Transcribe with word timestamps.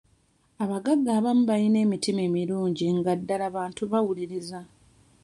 Abagagga 0.63 1.09
abamu 1.19 1.43
bayina 1.49 1.77
emitima 1.85 2.21
emirungi 2.29 2.85
nga 2.97 3.13
ddala 3.19 3.45
bantu 3.55 3.81
bawuliriza. 3.91 4.59